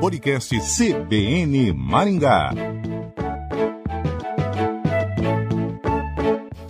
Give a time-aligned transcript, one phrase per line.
[0.00, 2.52] Podcast CBN Maringá.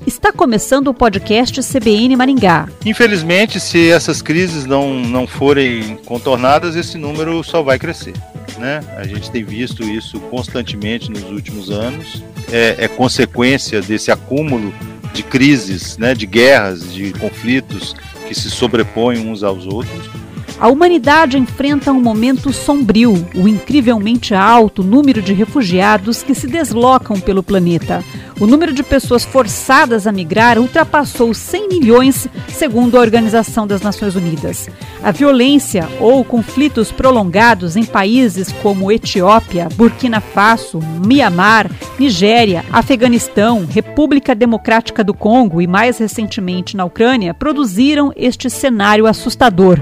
[0.06, 2.68] Está começando o podcast CBN Maringá.
[2.84, 8.14] Infelizmente, se essas crises não, não forem contornadas, esse número só vai crescer.
[8.58, 8.80] Né?
[8.96, 12.22] A gente tem visto isso constantemente nos últimos anos.
[12.52, 14.72] É, é consequência desse acúmulo
[15.12, 17.94] de crises, né, de guerras, de conflitos
[18.26, 20.21] que se sobrepõem uns aos outros.
[20.62, 27.18] A humanidade enfrenta um momento sombrio, o incrivelmente alto número de refugiados que se deslocam
[27.18, 28.00] pelo planeta.
[28.38, 34.14] O número de pessoas forçadas a migrar ultrapassou 100 milhões, segundo a Organização das Nações
[34.14, 34.68] Unidas.
[35.02, 44.32] A violência ou conflitos prolongados em países como Etiópia, Burkina Faso, Mianmar, Nigéria, Afeganistão, República
[44.32, 49.80] Democrática do Congo e mais recentemente na Ucrânia produziram este cenário assustador.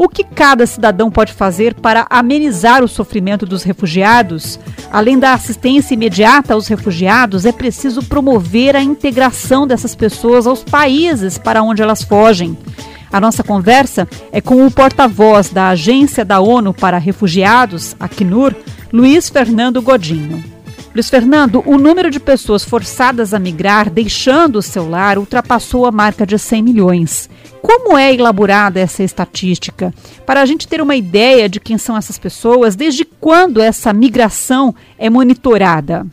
[0.00, 4.56] O que cada cidadão pode fazer para amenizar o sofrimento dos refugiados?
[4.92, 11.36] Além da assistência imediata aos refugiados, é preciso promover a integração dessas pessoas aos países
[11.36, 12.56] para onde elas fogem.
[13.10, 18.54] A nossa conversa é com o porta-voz da Agência da ONU para Refugiados, Acnur,
[18.92, 20.57] Luiz Fernando Godinho.
[20.98, 25.92] Luiz Fernando, o número de pessoas forçadas a migrar deixando o seu lar ultrapassou a
[25.92, 27.30] marca de 100 milhões.
[27.62, 29.94] Como é elaborada essa estatística?
[30.26, 34.74] Para a gente ter uma ideia de quem são essas pessoas, desde quando essa migração
[34.98, 36.04] é monitorada?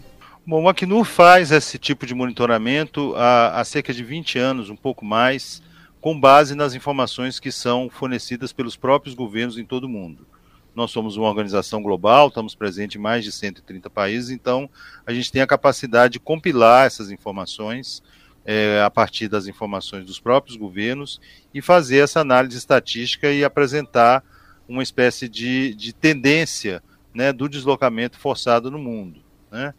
[0.46, 4.76] Bom, o Acnur faz esse tipo de monitoramento há, há cerca de 20 anos, um
[4.76, 5.64] pouco mais,
[6.00, 10.28] com base nas informações que são fornecidas pelos próprios governos em todo o mundo.
[10.76, 14.70] Nós somos uma organização global, estamos presentes em mais de 130 países, então
[15.06, 18.04] a gente tem a capacidade de compilar essas informações
[18.46, 21.20] é, a partir das informações dos próprios governos
[21.54, 24.24] e fazer essa análise estatística e apresentar
[24.68, 29.22] uma espécie de, de tendência né, do deslocamento forçado no mundo.
[29.50, 29.74] Né?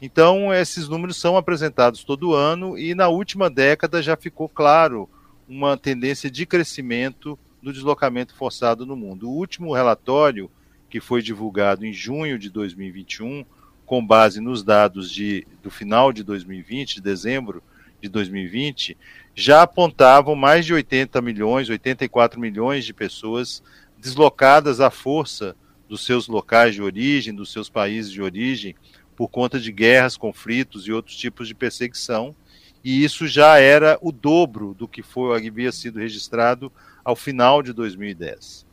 [0.00, 5.08] Então, esses números são apresentados todo ano e na última década já ficou claro
[5.46, 9.28] uma tendência de crescimento do deslocamento forçado no mundo.
[9.28, 10.50] O último relatório,
[10.88, 13.44] que foi divulgado em junho de 2021,
[13.84, 17.62] com base nos dados de, do final de 2020, de dezembro
[18.00, 18.96] de 2020,
[19.34, 23.62] já apontavam mais de 80 milhões, 84 milhões de pessoas
[23.98, 25.54] deslocadas à força
[25.86, 28.74] dos seus locais de origem, dos seus países de origem,
[29.14, 32.34] por conta de guerras, conflitos e outros tipos de perseguição.
[32.82, 36.72] E isso já era o dobro do que foi, havia sido registrado
[37.08, 38.66] ao final de 2010.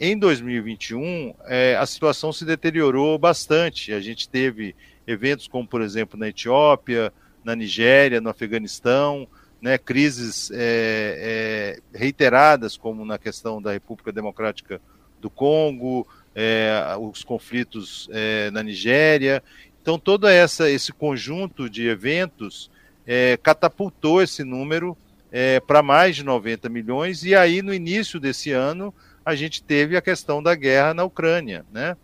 [0.00, 3.92] Em 2021, é, a situação se deteriorou bastante.
[3.92, 4.74] A gente teve
[5.06, 7.12] eventos como, por exemplo, na Etiópia,
[7.44, 9.28] na Nigéria, no Afeganistão,
[9.60, 14.80] né, crises é, é, reiteradas, como na questão da República Democrática
[15.20, 19.42] do Congo, é, os conflitos é, na Nigéria.
[19.82, 22.70] Então, todo essa, esse conjunto de eventos
[23.06, 24.96] é, catapultou esse número
[25.36, 29.96] é, para mais de 90 milhões, e aí, no início desse ano, a gente teve
[29.96, 31.96] a questão da guerra na Ucrânia, né,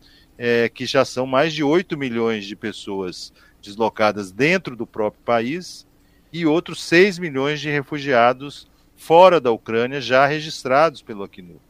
[0.74, 3.32] que já são mais de 8 milhões de pessoas
[3.62, 5.86] deslocadas dentro do próprio país
[6.32, 11.60] e outros 6 milhões de refugiados fora da Ucrânia já registrados pelo Acnur.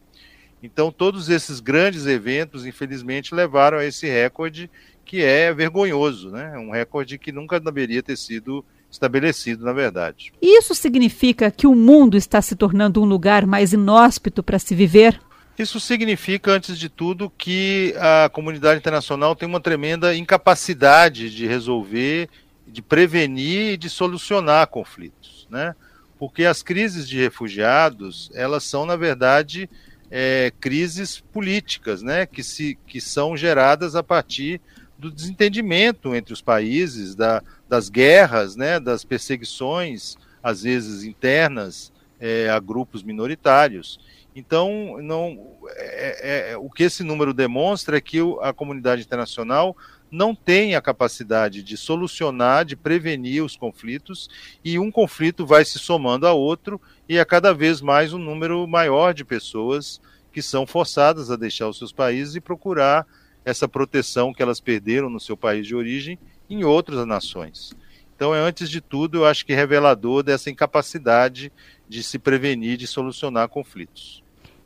[0.63, 4.67] Então, todos esses grandes eventos, infelizmente, levaram a esse recorde
[5.05, 6.57] que é vergonhoso, né?
[6.57, 10.33] Um recorde que nunca deveria ter sido estabelecido, na verdade.
[10.41, 15.19] Isso significa que o mundo está se tornando um lugar mais inóspito para se viver?
[15.57, 22.29] Isso significa, antes de tudo, que a comunidade internacional tem uma tremenda incapacidade de resolver,
[22.67, 25.75] de prevenir e de solucionar conflitos, né?
[26.17, 29.69] Porque as crises de refugiados, elas são, na verdade,
[30.09, 32.25] é, crises políticas, né?
[32.25, 34.59] Que, se, que são geradas a partir
[35.01, 38.79] do desentendimento entre os países, da, das guerras, né?
[38.79, 43.99] Das perseguições, às vezes internas, é, a grupos minoritários.
[44.35, 49.75] Então, não, é, é, é, o que esse número demonstra é que a comunidade internacional
[50.11, 54.29] não tem a capacidade de solucionar, de prevenir os conflitos,
[54.63, 56.79] e um conflito vai se somando a outro,
[57.09, 59.99] e é cada vez mais um número maior de pessoas
[60.31, 63.07] que são forçadas a deixar os seus países e procurar
[63.43, 66.17] essa proteção que elas perderam no seu país de origem
[66.49, 67.73] em outras nações.
[68.15, 71.51] Então, é antes de tudo, eu acho que revelador dessa incapacidade
[71.89, 74.23] de se prevenir, de solucionar conflitos.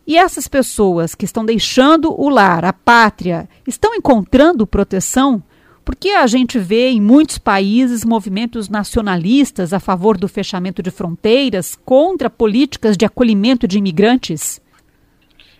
[0.07, 5.41] E essas pessoas que estão deixando o lar, a pátria, estão encontrando proteção?
[5.83, 11.77] Porque a gente vê em muitos países movimentos nacionalistas a favor do fechamento de fronteiras
[11.85, 14.61] contra políticas de acolhimento de imigrantes.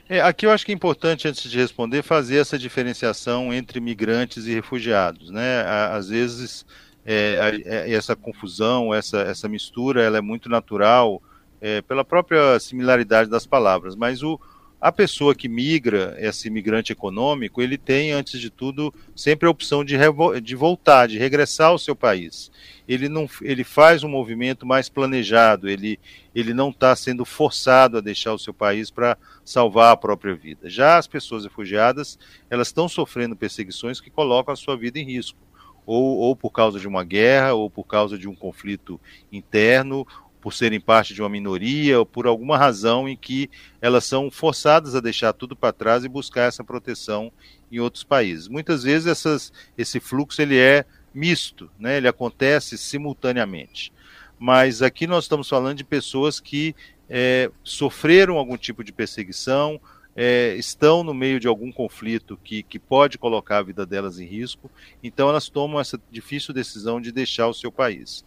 [0.08, 4.46] É, aqui eu acho que é importante, antes de responder, fazer essa diferenciação entre migrantes
[4.46, 5.32] e refugiados.
[5.32, 5.64] Né?
[5.92, 6.66] Às vezes,
[7.04, 11.22] é, é, essa confusão, essa, essa mistura, ela é muito natural
[11.60, 14.40] é, pela própria similaridade das palavras, mas o,
[14.86, 19.84] a pessoa que migra, esse imigrante econômico, ele tem, antes de tudo, sempre a opção
[19.84, 19.96] de,
[20.44, 22.52] de voltar, de regressar ao seu país.
[22.88, 26.00] Ele, não, ele faz um movimento mais planejado, ele,
[26.36, 30.70] ele não está sendo forçado a deixar o seu país para salvar a própria vida.
[30.70, 35.40] Já as pessoas refugiadas, elas estão sofrendo perseguições que colocam a sua vida em risco.
[35.84, 39.00] Ou, ou por causa de uma guerra, ou por causa de um conflito
[39.32, 40.06] interno,
[40.46, 43.50] por serem parte de uma minoria ou por alguma razão em que
[43.82, 47.32] elas são forçadas a deixar tudo para trás e buscar essa proteção
[47.72, 48.48] em outros países.
[48.48, 51.98] Muitas vezes essas, esse fluxo ele é misto, né?
[51.98, 53.92] ele acontece simultaneamente.
[54.38, 56.76] Mas aqui nós estamos falando de pessoas que
[57.10, 59.82] é, sofreram algum tipo de perseguição,
[60.16, 64.26] é, estão no meio de algum conflito que, que pode colocar a vida delas em
[64.26, 64.72] risco,
[65.04, 68.24] então elas tomam essa difícil decisão de deixar o seu país.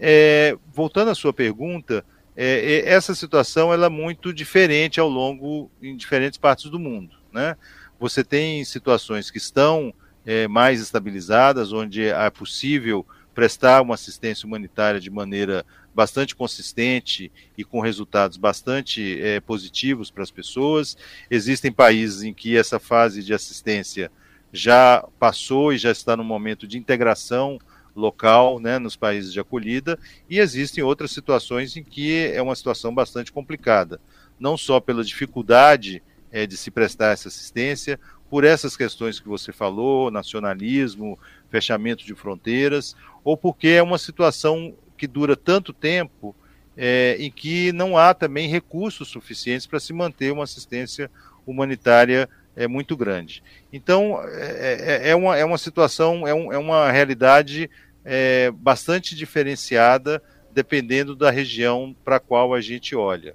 [0.00, 2.04] É, voltando à sua pergunta,
[2.34, 7.16] é, é, essa situação ela é muito diferente ao longo em diferentes partes do mundo.
[7.32, 7.56] Né?
[7.98, 9.92] Você tem situações que estão
[10.24, 15.64] é, mais estabilizadas, onde é possível prestar uma assistência humanitária de maneira
[15.96, 20.94] bastante consistente e com resultados bastante é, positivos para as pessoas.
[21.30, 24.12] Existem países em que essa fase de assistência
[24.52, 27.58] já passou e já está no momento de integração
[27.94, 29.98] local, né, nos países de acolhida,
[30.28, 33.98] e existem outras situações em que é uma situação bastante complicada,
[34.38, 37.98] não só pela dificuldade é, de se prestar essa assistência,
[38.28, 42.94] por essas questões que você falou, nacionalismo, fechamento de fronteiras,
[43.24, 46.34] ou porque é uma situação que dura tanto tempo
[46.76, 51.10] é, em que não há também recursos suficientes para se manter uma assistência
[51.46, 53.42] humanitária é, muito grande.
[53.72, 57.70] Então, é, é, é uma, é uma situação, é, um, é uma realidade
[58.04, 60.22] é, bastante diferenciada
[60.52, 63.34] dependendo da região para a qual a gente olha.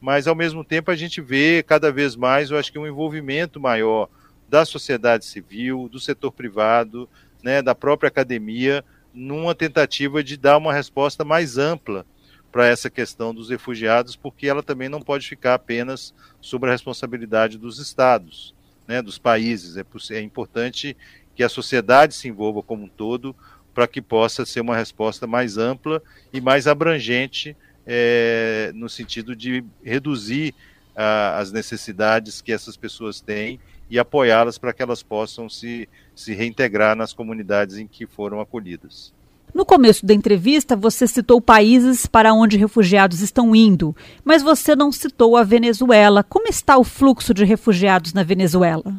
[0.00, 3.60] Mas, ao mesmo tempo, a gente vê cada vez mais, eu acho que um envolvimento
[3.60, 4.08] maior
[4.48, 7.08] da sociedade civil, do setor privado,
[7.42, 8.84] né, da própria academia,
[9.16, 12.04] numa tentativa de dar uma resposta mais ampla
[12.52, 17.56] para essa questão dos refugiados, porque ela também não pode ficar apenas sobre a responsabilidade
[17.56, 18.54] dos estados,
[18.86, 19.76] né, dos países.
[19.76, 20.94] É, é importante
[21.34, 23.34] que a sociedade se envolva como um todo
[23.74, 26.02] para que possa ser uma resposta mais ampla
[26.32, 30.54] e mais abrangente é, no sentido de reduzir
[30.94, 33.60] a, as necessidades que essas pessoas têm
[33.90, 39.14] e apoiá-las para que elas possam se, se reintegrar nas comunidades em que foram acolhidas.
[39.54, 44.92] No começo da entrevista, você citou países para onde refugiados estão indo, mas você não
[44.92, 46.22] citou a Venezuela.
[46.22, 48.94] Como está o fluxo de refugiados na Venezuela?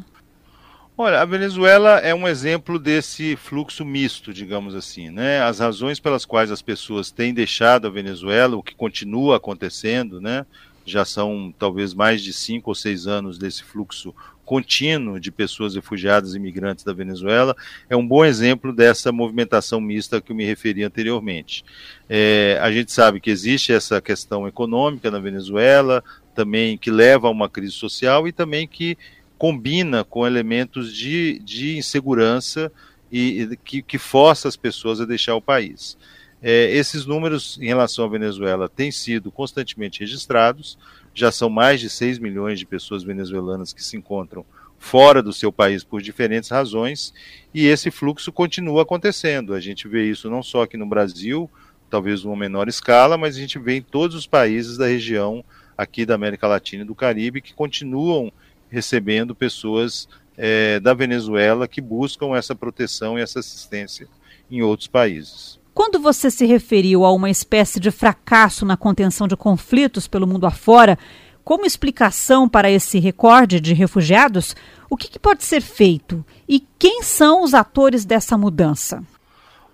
[1.00, 5.40] Olha, a Venezuela é um exemplo desse fluxo misto, digamos assim, né?
[5.40, 10.44] As razões pelas quais as pessoas têm deixado a Venezuela, o que continua acontecendo, né?
[10.84, 14.12] Já são talvez mais de cinco ou seis anos desse fluxo
[14.48, 17.54] contínuo de pessoas refugiadas e imigrantes da Venezuela,
[17.86, 21.62] é um bom exemplo dessa movimentação mista que eu me referi anteriormente.
[22.08, 26.02] É, a gente sabe que existe essa questão econômica na Venezuela,
[26.34, 28.96] também que leva a uma crise social e também que
[29.36, 32.72] combina com elementos de, de insegurança
[33.12, 35.98] e, e que, que, força as pessoas a deixar o país.
[36.42, 40.78] É, esses números em relação à Venezuela têm sido constantemente registrados,
[41.18, 44.44] já são mais de 6 milhões de pessoas venezuelanas que se encontram
[44.78, 47.12] fora do seu país por diferentes razões,
[47.52, 49.52] e esse fluxo continua acontecendo.
[49.52, 51.50] A gente vê isso não só aqui no Brasil,
[51.90, 55.44] talvez numa menor escala, mas a gente vê em todos os países da região
[55.76, 58.32] aqui da América Latina e do Caribe que continuam
[58.70, 64.06] recebendo pessoas é, da Venezuela que buscam essa proteção e essa assistência
[64.48, 65.57] em outros países.
[65.78, 70.44] Quando você se referiu a uma espécie de fracasso na contenção de conflitos pelo mundo
[70.44, 70.98] afora,
[71.44, 74.56] como explicação para esse recorde de refugiados,
[74.90, 76.26] o que, que pode ser feito?
[76.48, 79.04] E quem são os atores dessa mudança?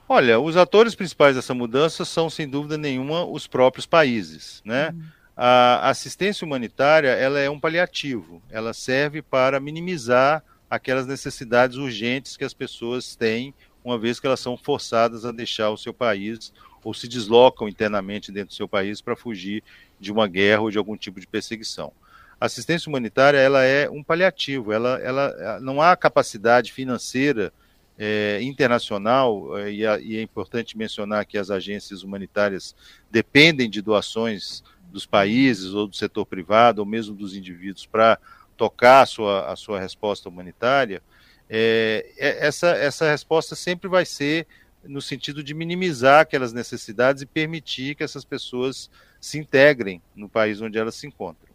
[0.07, 4.91] Olha, os atores principais dessa mudança são, sem dúvida nenhuma, os próprios países, né?
[4.95, 5.01] Hum
[5.37, 12.45] a assistência humanitária ela é um paliativo, ela serve para minimizar aquelas necessidades urgentes que
[12.45, 13.53] as pessoas têm,
[13.85, 18.33] uma vez que elas são forçadas a deixar o seu país ou se deslocam internamente
[18.33, 19.63] dentro do seu país para fugir
[20.01, 21.93] de uma guerra ou de algum tipo de perseguição.
[22.41, 27.53] Assistência humanitária ela é um paliativo, ela, ela não há capacidade financeira
[27.99, 32.75] é, internacional, é, e, a, e é importante mencionar que as agências humanitárias
[33.11, 38.19] dependem de doações dos países ou do setor privado ou mesmo dos indivíduos para
[38.57, 41.03] tocar a sua, a sua resposta humanitária,
[41.49, 44.47] é, é, essa, essa resposta sempre vai ser
[44.85, 50.61] no sentido de minimizar aquelas necessidades e permitir que essas pessoas se integrem no país
[50.61, 51.55] onde elas se encontram.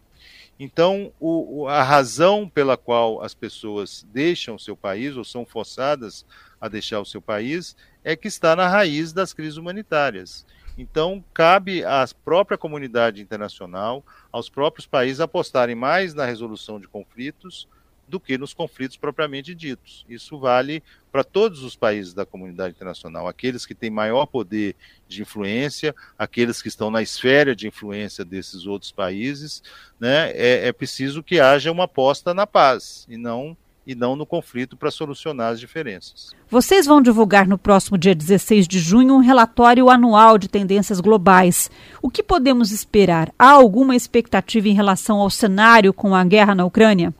[0.59, 6.25] Então, o, a razão pela qual as pessoas deixam o seu país ou são forçadas
[6.59, 10.45] a deixar o seu país é que está na raiz das crises humanitárias.
[10.77, 17.67] Então, cabe à própria comunidade internacional, aos próprios países apostarem mais na resolução de conflitos
[18.09, 20.05] do que nos conflitos propriamente ditos.
[20.09, 24.75] Isso vale para todos os países da comunidade internacional, aqueles que têm maior poder
[25.07, 29.63] de influência, aqueles que estão na esfera de influência desses outros países,
[29.99, 30.31] né?
[30.31, 33.55] É, é preciso que haja uma aposta na paz e não
[33.89, 36.29] e não no conflito para solucionar as diferenças.
[36.47, 41.71] Vocês vão divulgar no próximo dia 16 de junho um relatório anual de tendências globais.
[41.99, 43.33] O que podemos esperar?
[43.37, 47.11] Há alguma expectativa em relação ao cenário com a guerra na Ucrânia?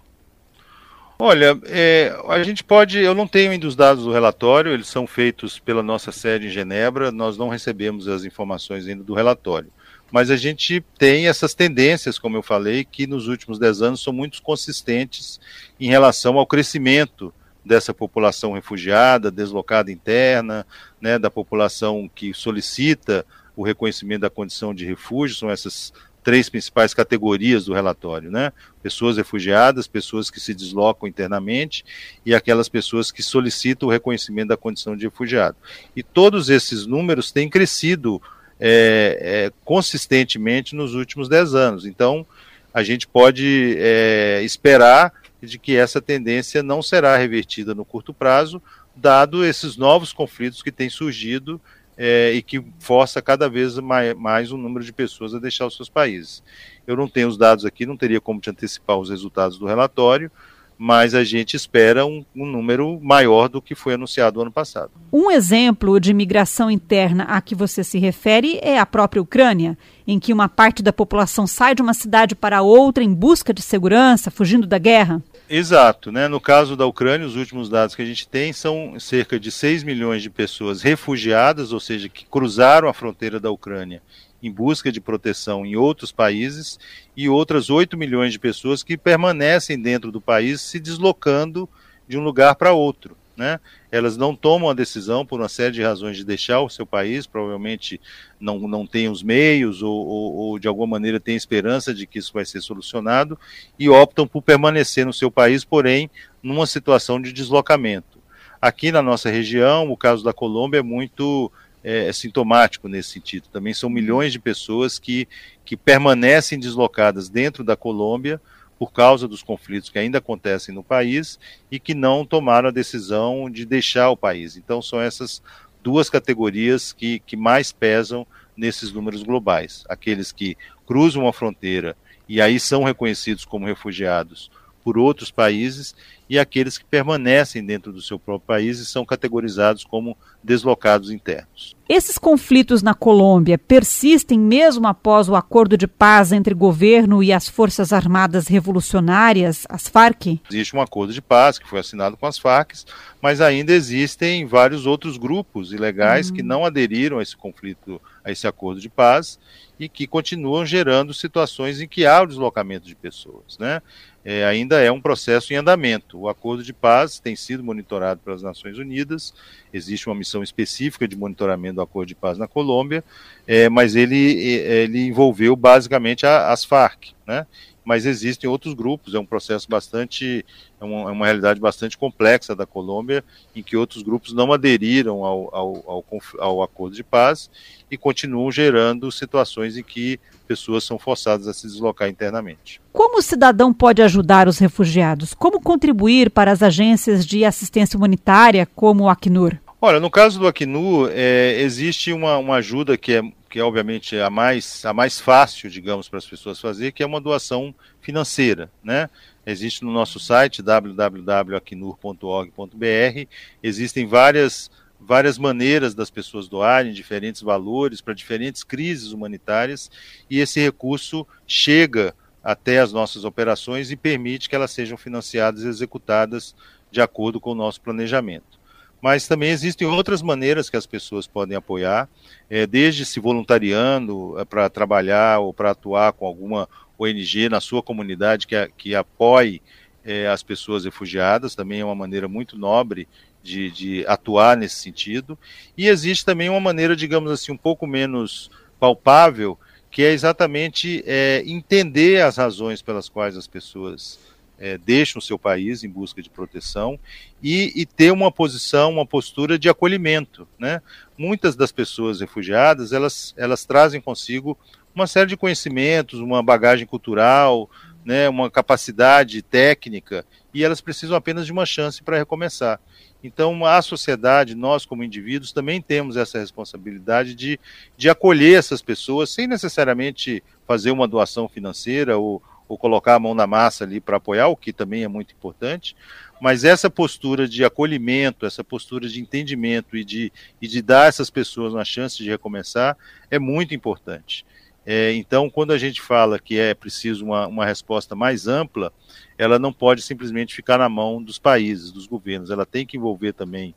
[1.21, 2.97] Olha, é, a gente pode.
[2.97, 6.49] Eu não tenho ainda os dados do relatório, eles são feitos pela nossa sede em
[6.49, 9.69] Genebra, nós não recebemos as informações ainda do relatório.
[10.09, 14.13] Mas a gente tem essas tendências, como eu falei, que nos últimos dez anos são
[14.13, 15.41] muito consistentes
[15.77, 17.33] em relação ao crescimento
[17.65, 20.65] dessa população refugiada, deslocada interna,
[21.01, 23.25] né, da população que solicita
[23.57, 25.91] o reconhecimento da condição de refúgio, são essas
[26.23, 28.51] três principais categorias do relatório, né?
[28.83, 31.85] Pessoas refugiadas, pessoas que se deslocam internamente
[32.25, 35.57] e aquelas pessoas que solicitam o reconhecimento da condição de refugiado.
[35.95, 38.21] E todos esses números têm crescido
[38.59, 41.85] é, é, consistentemente nos últimos dez anos.
[41.85, 42.25] Então,
[42.73, 48.61] a gente pode é, esperar de que essa tendência não será revertida no curto prazo,
[48.95, 51.59] dado esses novos conflitos que têm surgido
[52.01, 55.75] é, e que força cada vez mais, mais o número de pessoas a deixar os
[55.75, 56.41] seus países.
[56.87, 60.31] Eu não tenho os dados aqui, não teria como te antecipar os resultados do relatório,
[60.77, 64.91] mas a gente espera um, um, número maior do que foi anunciado ano passado.
[65.11, 69.77] Um exemplo de migração interna a que você se refere é a própria Ucrânia,
[70.07, 73.61] em que uma parte da população sai de uma cidade para outra em busca de
[73.61, 75.21] segurança, fugindo da guerra.
[75.51, 76.27] Exato, né?
[76.27, 79.83] No caso da Ucrânia, os últimos dados que a gente tem são cerca de 6
[79.83, 83.99] milhões de pessoas refugiadas, ou seja, que cruzaram a fronteira da Ucrânia
[84.43, 86.79] em busca de proteção em outros países,
[87.17, 91.67] e outras 8 milhões de pessoas que permanecem dentro do país se deslocando
[92.07, 93.57] de um lugar para outro né?
[93.89, 97.25] Elas não tomam a decisão por uma série de razões de deixar o seu país,
[97.25, 97.99] provavelmente
[98.37, 102.19] não, não têm os meios ou, ou, ou de alguma maneira têm esperança de que
[102.19, 103.39] isso vai ser solucionado
[103.79, 106.11] e optam por permanecer no seu país, porém
[106.43, 108.19] numa situação de deslocamento.
[108.61, 111.49] Aqui na nossa região, o caso da Colômbia é muito
[111.81, 113.47] é, é sintomático nesse sentido.
[113.47, 115.29] Também são milhões de pessoas que,
[115.63, 118.41] que permanecem deslocadas dentro da Colômbia
[118.79, 121.37] por causa dos conflitos que ainda acontecem no país
[121.69, 124.55] e que não tomaram a decisão de deixar o país.
[124.55, 125.43] Então, são essas
[125.83, 130.57] duas categorias que, que mais pesam nesses números globais: aqueles que
[130.87, 131.95] cruzam a fronteira
[132.27, 134.49] e aí são reconhecidos como refugiados
[134.83, 135.93] por outros países
[136.29, 141.75] e aqueles que permanecem dentro do seu próprio país e são categorizados como deslocados internos.
[141.89, 147.49] Esses conflitos na Colômbia persistem mesmo após o acordo de paz entre governo e as
[147.49, 150.39] Forças Armadas Revolucionárias, as Farc?
[150.51, 152.73] Existe um acordo de paz que foi assinado com as Farc,
[153.19, 156.45] mas ainda existem vários outros grupos ilegais que hum.
[156.45, 159.39] não aderiram a esse conflito, a esse acordo de paz
[159.79, 163.81] e que continuam gerando situações em que há o deslocamento de pessoas, né?
[164.23, 166.18] é, ainda é um processo em andamento.
[166.19, 169.33] O acordo de paz tem sido monitorado pelas Nações Unidas,
[169.73, 173.03] existe uma missão específica de monitoramento do acordo de paz na Colômbia,
[173.47, 177.47] é, mas ele, ele envolveu basicamente a, as Farc, né?
[177.89, 180.45] Mas existem outros grupos, é um processo bastante,
[180.79, 183.23] é uma, é uma, realidade bastante complexa da Colômbia,
[183.55, 186.05] em que outros grupos não aderiram ao, ao, ao,
[186.37, 187.49] ao acordo de paz
[187.89, 192.79] e continuam gerando situações em que pessoas são forçadas a se deslocar internamente.
[192.93, 195.33] Como o cidadão pode ajudar os refugiados?
[195.33, 199.57] Como contribuir para as agências de assistência humanitária como o Acnur?
[199.81, 204.17] Olha, no caso do Acnur, é, existe uma, uma ajuda que é que é obviamente
[204.19, 208.71] a mais, a mais fácil, digamos, para as pessoas fazer, que é uma doação financeira,
[208.83, 209.09] né?
[209.45, 213.27] Existe no nosso site www.acnur.org.br,
[213.63, 214.69] existem várias
[215.01, 219.89] várias maneiras das pessoas doarem diferentes valores para diferentes crises humanitárias
[220.29, 222.13] e esse recurso chega
[222.43, 226.53] até as nossas operações e permite que elas sejam financiadas e executadas
[226.91, 228.58] de acordo com o nosso planejamento.
[229.01, 232.09] Mas também existem outras maneiras que as pessoas podem apoiar,
[232.49, 237.81] é, desde se voluntariando é, para trabalhar ou para atuar com alguma ONG na sua
[237.81, 239.61] comunidade que, que apoie
[240.03, 243.07] é, as pessoas refugiadas, também é uma maneira muito nobre
[243.41, 245.37] de, de, atuar nesse sentido.
[245.77, 249.57] E existe também uma maneira, digamos assim, um pouco menos palpável,
[249.91, 254.19] que é exatamente é, entender as razões pelas quais as pessoas
[254.59, 256.99] é, deixam o seu país em busca de proteção
[257.41, 260.47] e, e, ter uma posição, uma postura de acolhimento.
[260.59, 260.81] Né?
[261.17, 264.57] Muitas das pessoas refugiadas, elas, elas trazem consigo
[264.93, 267.69] uma série de conhecimentos, uma bagagem cultural,
[268.03, 272.79] né, uma capacidade técnica, e elas precisam apenas de uma chance para recomeçar.
[273.23, 277.59] Então, a sociedade, nós como indivíduos, também temos essa responsabilidade de,
[277.97, 283.33] de acolher essas pessoas, sem necessariamente fazer uma doação financeira ou, ou colocar a mão
[283.33, 285.95] na massa ali para apoiar, o que também é muito importante,
[286.39, 291.31] mas essa postura de acolhimento, essa postura de entendimento e de, e de dar essas
[291.31, 292.95] pessoas uma chance de recomeçar
[293.29, 294.45] é muito importante.
[294.85, 298.93] É, então, quando a gente fala que é preciso uma, uma resposta mais ampla,
[299.37, 303.33] ela não pode simplesmente ficar na mão dos países, dos governos, ela tem que envolver
[303.33, 303.75] também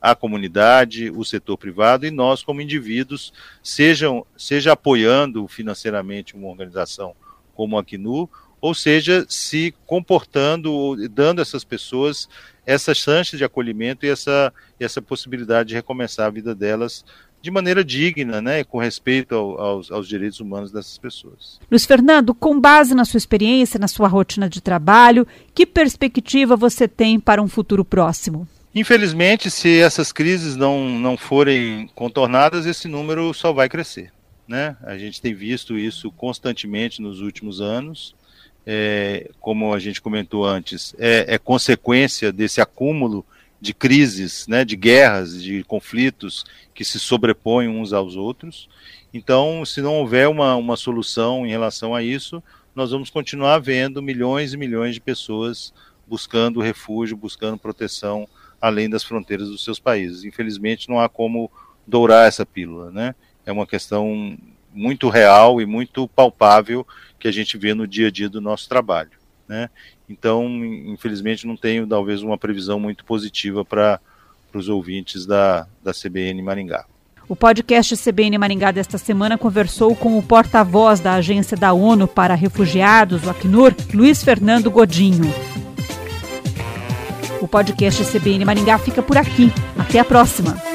[0.00, 3.32] a comunidade, o setor privado e nós, como indivíduos,
[3.62, 7.16] sejam, seja apoiando financeiramente uma organização
[7.54, 8.28] como a Acnu,
[8.60, 12.28] ou seja, se comportando, dando a essas pessoas
[12.66, 17.04] essa chance de acolhimento e essa, essa possibilidade de recomeçar a vida delas
[17.42, 21.60] de maneira digna, né, com respeito ao, aos, aos, direitos humanos dessas pessoas.
[21.70, 26.88] Luiz Fernando, com base na sua experiência, na sua rotina de trabalho, que perspectiva você
[26.88, 28.48] tem para um futuro próximo?
[28.74, 34.10] Infelizmente, se essas crises não, não forem contornadas, esse número só vai crescer.
[34.46, 34.76] Né?
[34.82, 38.14] A gente tem visto isso constantemente nos últimos anos.
[38.66, 43.24] É, como a gente comentou antes, é, é, consequência desse acúmulo
[43.60, 48.68] de crises, né, de guerras, de conflitos que se sobrepõem uns aos outros.
[49.12, 52.42] Então, se não houver uma, uma solução em relação a isso,
[52.74, 55.72] nós vamos continuar vendo milhões e milhões de pessoas
[56.06, 58.28] buscando refúgio, buscando proteção
[58.60, 60.24] além das fronteiras dos seus países.
[60.24, 61.50] Infelizmente, não há como
[61.86, 63.14] dourar essa pílula, né?
[63.46, 64.36] É uma questão
[64.72, 66.86] muito real e muito palpável
[67.18, 69.12] que a gente vê no dia a dia do nosso trabalho.
[69.48, 69.70] Né?
[70.08, 70.46] Então,
[70.86, 74.00] infelizmente, não tenho talvez uma previsão muito positiva para
[74.52, 76.86] os ouvintes da, da CBN Maringá.
[77.26, 82.34] O podcast CBN Maringá desta semana conversou com o porta-voz da Agência da ONU para
[82.34, 85.24] Refugiados, o Acnur, Luiz Fernando Godinho.
[87.40, 89.50] O podcast CBN Maringá fica por aqui.
[89.78, 90.73] Até a próxima!